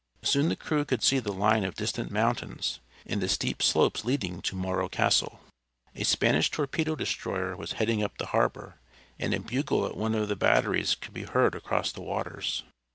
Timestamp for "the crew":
0.49-0.83